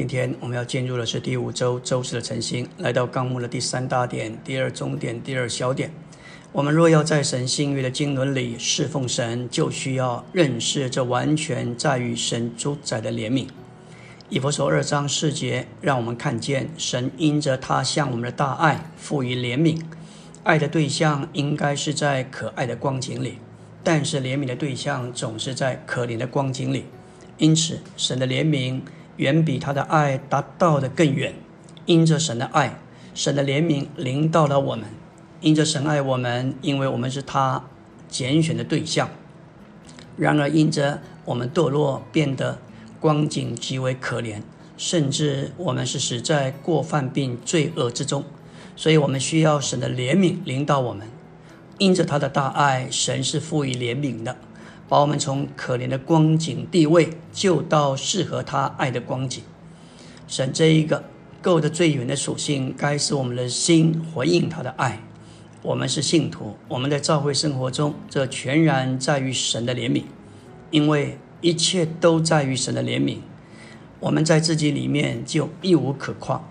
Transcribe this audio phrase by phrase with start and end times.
[0.00, 5.92] 今天我们要进入的是第五周周四的晨星，来到纲目的第三大点、第二中点、第二小点。
[6.52, 13.48] 我们若要在神新约的经纶里侍奉神，就需要认识这完全在于神主宰的怜悯。
[14.30, 19.82] 以弗所二章四节，让我们看见神因着他向我们的大爱赋予怜悯。
[20.44, 23.34] 爱的对象应该是在可爱的光景里，
[23.84, 26.86] 但是怜悯的对象总是在可怜的光景里。
[27.36, 28.80] 因此，神的怜悯
[29.20, 31.34] 远比他的爱达到的更远。
[31.84, 32.78] 因着神的爱，
[33.14, 34.86] 神的怜悯临到了我们。
[35.42, 37.64] 因着神爱我们，因为我们是他
[38.08, 39.10] 拣选的对象。
[40.16, 42.58] 然而，因着我们堕落，变得
[42.98, 44.40] 光景极为可怜，
[44.76, 48.24] 甚至我们是死在过犯并罪恶之中。
[48.76, 51.06] 所以我们需要神的怜悯领导我们，
[51.78, 54.36] 因着他的大爱，神是赋予怜悯的，
[54.90, 59.40] 把我们从可怜的光景地位救到适合他爱的光景。
[60.26, 61.04] 神这一个
[61.40, 65.00] 够得最远的属性，该是我们的心回应他的爱。
[65.62, 70.02] 我们是信徒，我们在教会生活中，这全然在于神的怜悯，
[70.72, 73.18] 因为一切都在于神的怜悯。
[74.00, 76.42] 我们在自己里面就一无可夸。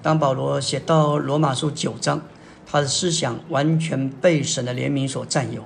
[0.00, 2.22] 当保罗写到罗马书九章，
[2.64, 5.64] 他的思想完全被神的怜悯所占有。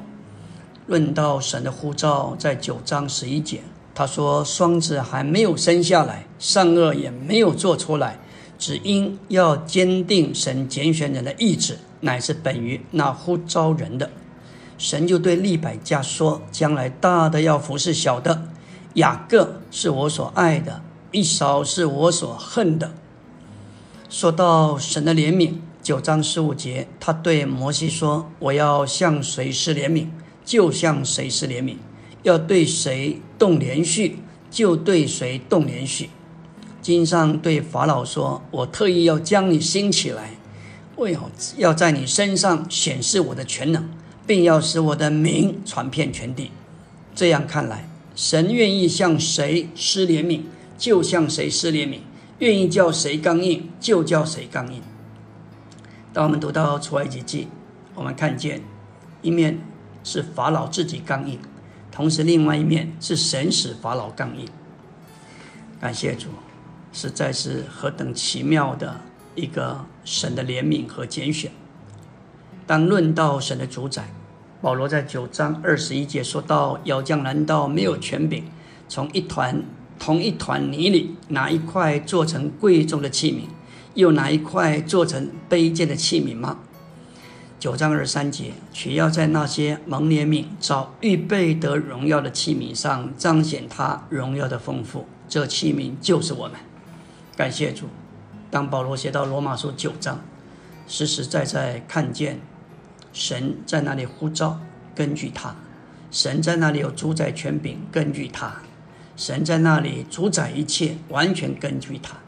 [0.88, 3.60] 论到神的呼召，在九章十一节，
[3.94, 8.18] 他说：“双子还没有生下来，善恶也没有做出来，
[8.58, 14.10] 只因要坚定神拣选人的意志，乃是本于那呼召人的。”
[14.78, 18.44] 神就对利百加说：“将来大的要服侍小的，
[18.94, 20.80] 雅各是我所爱的，
[21.12, 22.92] 一扫是我所恨的。”
[24.08, 30.06] 说到神的怜悯，九章十五节，他对摩西说：“我要向谁施怜悯，
[30.48, 31.76] 就向谁施怜悯；
[32.22, 36.08] 要对谁动连续，就对谁动连续。”
[36.80, 40.30] 经上对法老说：“我特意要将你兴起来，
[40.96, 43.90] 为好要在你身上显示我的全能，
[44.26, 46.50] 并要使我的名传遍全地。”
[47.14, 50.40] 这样看来，神愿意向谁施怜悯，
[50.78, 51.98] 就向谁施怜悯。
[52.38, 54.80] 愿意叫谁刚硬，就叫谁刚硬。
[56.14, 57.48] 当我们读到出埃及记，
[57.94, 58.62] 我们看见
[59.20, 59.60] 一面
[60.10, 61.38] 是法老自己刚硬，
[61.92, 64.48] 同时另外一面是神使法老刚硬。
[65.78, 66.28] 感谢主，
[66.94, 69.02] 实在是何等奇妙的
[69.34, 71.50] 一个神的怜悯和拣选。
[72.66, 74.08] 当论到神的主宰，
[74.62, 78.44] 保罗在九章二十一节说到：“要将难道没有权柄，
[78.88, 79.62] 从一团。”
[80.00, 83.48] 同一团泥里，拿一块做成贵重的器皿，
[83.94, 86.60] 又拿一块做成卑贱的器皿吗？
[87.58, 95.08] 九章二三节，却要在那些蒙怜悯、早预备得荣耀的器皿上彰显他荣耀的丰富。
[95.28, 96.56] 这器皿就是我们。
[97.36, 97.86] 感谢主。
[98.48, 100.20] 当保罗写到罗马书九章，
[100.86, 102.40] 实实在在看见
[103.12, 104.60] 神在那里呼召，
[104.94, 105.56] 根据他；
[106.12, 108.54] 神在那里有主宰权柄，根据他。
[109.16, 112.18] 神在那里主宰一切，完全根据他。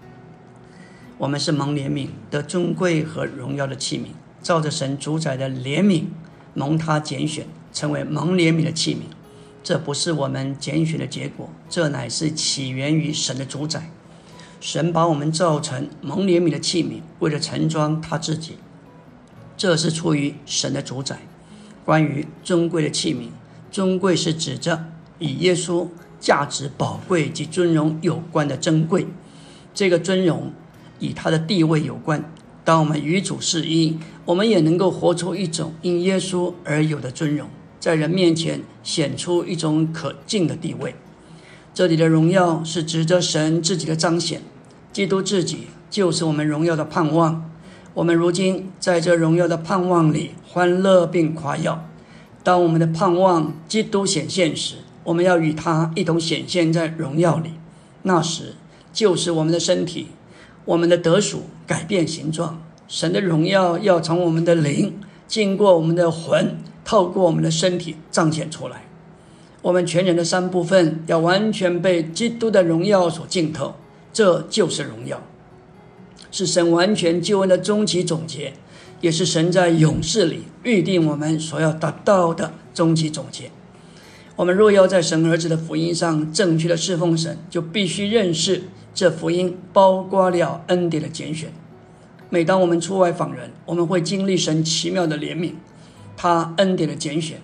[1.18, 4.08] 我们是蒙怜悯的尊贵和荣耀的器皿，
[4.42, 6.04] 照着神主宰的怜悯，
[6.54, 9.00] 蒙他拣选，成为蒙怜悯的器皿。
[9.62, 13.90] 这不是我们拣选的结果，这乃是起源于神的主宰。
[14.60, 18.56] 神把我们造成蒙怜悯的器皿，为了盛装他自己。
[19.56, 21.20] 这是出于神的主宰。
[21.84, 23.28] 关于尊贵的器皿，
[23.70, 24.86] 尊贵是指着
[25.18, 25.88] 以耶稣。
[26.20, 29.06] 价值宝贵及尊荣有关的珍贵，
[29.72, 30.52] 这个尊荣
[30.98, 32.30] 与他的地位有关。
[32.70, 37.48] 当我们与主是一，我们也能够活出一种因耶稣而有的尊荣，
[37.81, 40.94] 在人面前显出一种可敬的地位。
[41.75, 44.42] 这里的荣耀是指着神自己的彰显，
[44.92, 47.50] 基督自己就是我们荣耀的盼望。
[47.94, 51.88] 我们如今在这荣耀的盼望里欢乐并夸耀。
[52.44, 57.50] 当我们的盼望基督显现时，我们要与他一同显现在荣耀里，
[58.04, 58.54] 那时
[58.92, 60.06] 就是我们的身体，
[60.65, 62.62] 我们的得属改变形状。
[62.91, 64.98] 神的荣耀要从我们的灵
[65.28, 68.83] 经过我们的魂，透过我们的身体彰显出来。
[69.63, 73.77] 我们全人的三部分要完全被基督的荣耀所浸透，
[74.13, 75.22] 这就是荣耀，
[76.33, 78.54] 是神完全救恩的终极总结，
[79.01, 83.53] 也是神在勇士里预定我们所要达到的终极总结。
[84.34, 91.53] 我们若要在神儿子的福音上正确的侍奉神，就必须认识这福音包括了恩典的拣选。
[92.32, 95.54] 每当我们出外访人，我们会经历神奇妙的怜悯，
[96.16, 97.41] 他恩典的拣选。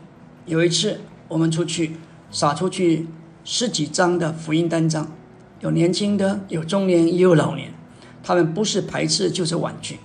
[0.46, 1.96] 有一次，我们出去
[2.30, 3.08] 撒出去
[3.42, 5.10] 十几张的福音单张，
[5.58, 7.74] 有年轻的，有中年，也有老年。
[8.22, 9.98] 他们不是排斥，就是婉拒。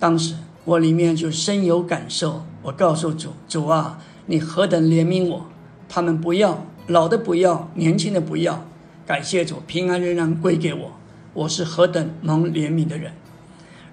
[0.00, 0.34] 当时
[0.64, 2.44] 我里面就深有感受。
[2.62, 5.46] 我告诉主：“主啊，你何等怜悯我！
[5.88, 8.66] 他们不要，老的不要，年轻的不要。
[9.06, 10.92] 感谢主，平安仍然归给我。
[11.34, 13.12] 我是何等蒙怜悯的人！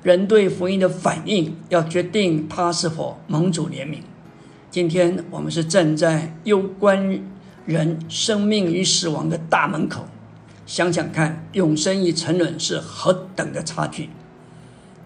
[0.05, 4.01] 人对福音的反应，要决定他是否蒙主怜悯。
[4.69, 7.19] 今天我们是站在攸关
[7.65, 10.05] 人生命与死亡的大门口。”
[10.67, 14.09] 想想看，永生与沉沦是何等的差距！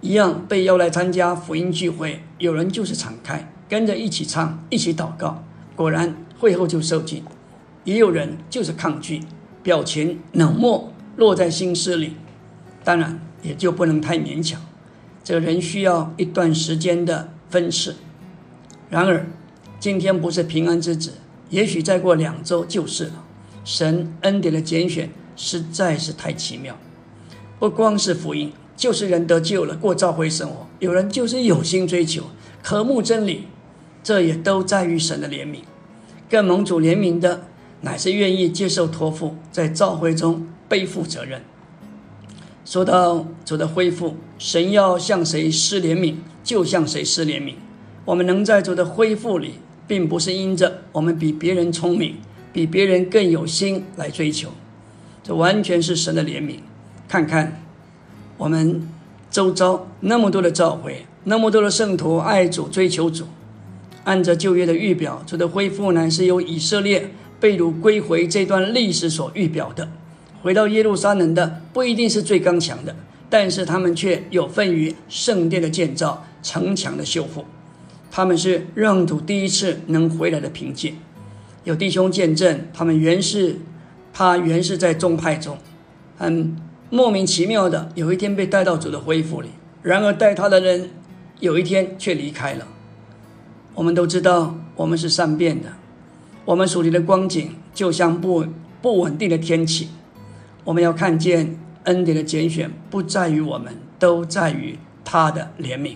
[0.01, 5.41] 一样被邀来参加福音聚会，有人就是敞开，跟着一起唱，一起祷告，
[5.77, 7.21] 果然会后就受尽；
[7.85, 9.21] 也有人就是抗拒，
[9.63, 12.15] 表情冷漠，落在心思里。
[12.83, 14.61] 当然，也就不能太勉强，
[15.29, 17.95] 这个人需要一段时间的分释。
[18.89, 19.27] 然而，
[19.79, 21.13] 今天不是平安之子，
[21.51, 23.23] 也许再过两周就是了。
[23.63, 25.11] 神恩典的拣选。
[25.35, 26.75] 实在是太奇妙，
[27.59, 30.67] 不光是福音，就是人得救了，过召会生活。
[30.79, 32.23] 有人就是有心追求，
[32.63, 33.43] 渴慕真理，
[34.03, 35.59] 这也都在于神的怜悯。
[36.27, 37.45] 更蒙主怜悯的，
[37.81, 41.43] 乃是愿意接受托付，在召会中背负责任。
[42.69, 47.55] 说到主的恢复，神要向谁施怜悯，就向谁施怜悯。
[48.05, 49.53] 我们能在主的恢复里，
[49.87, 52.17] 并不是因着我们比别人聪明，
[52.53, 54.49] 比别人更有心来追求。
[55.23, 56.57] 这完全是神的怜悯。
[57.07, 57.63] 看看
[58.37, 58.87] 我们
[59.31, 63.23] 周遭那么多的召会，那么多的圣徒爱主、追求主，
[64.03, 69.89] 按照旧约的预表，主的恢复呢是由以色列被掳归回这段历史所预表的。
[70.41, 72.95] 回到耶路撒冷的不一定是最刚强的，
[73.29, 77.45] 但是他们却有份于圣殿的建造、城墙的修复。
[78.11, 80.93] 他们是让土第一次能回来的凭借。
[81.63, 83.57] 有弟兄见证，他们原是。
[84.11, 85.57] 他原是在宗派中，
[86.17, 86.57] 很
[86.89, 89.49] 莫名其妙的，有一天被带到主的恢复里。
[89.83, 90.89] 然而带他的人，
[91.39, 92.67] 有一天却离开了。
[93.75, 95.69] 我们都知道，我们是善变的，
[96.43, 98.43] 我们属灵的光景就像不
[98.81, 99.89] 不稳定的天气。
[100.63, 105.95] 我们要看见恩典的拣选，不在于我们，都在于他的怜悯。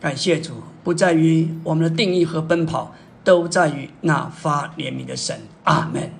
[0.00, 2.94] 感谢主，不在于我们的定义和奔跑，
[3.24, 5.40] 都在于那发怜悯的神。
[5.64, 6.10] 阿门。